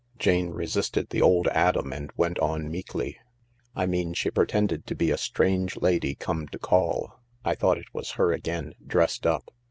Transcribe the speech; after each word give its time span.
Jane 0.17 0.49
resisted 0.49 1.11
the 1.11 1.21
old 1.21 1.47
Adam 1.49 1.93
and 1.93 2.09
went 2.17 2.39
on 2.39 2.71
meekly." 2.71 3.19
I 3.75 3.85
mean 3.85 4.15
she 4.15 4.31
pretended 4.31 4.87
to 4.87 4.95
be 4.95 5.11
a 5.11 5.15
strange 5.17 5.77
lady 5.77 6.15
come 6.15 6.47
to 6.47 6.57
call, 6.57 7.19
I 7.45 7.53
thought 7.53 7.77
it 7.77 7.93
was 7.93 8.13
her 8.13 8.33
again, 8.33 8.73
dressed 8.87 9.27
up." 9.27 9.51